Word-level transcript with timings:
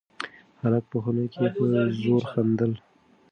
هلک 0.61 0.83
په 0.91 0.97
خونه 1.03 1.25
کې 1.33 1.45
په 1.55 1.63
زوره 2.01 2.27
خندل. 2.31 2.71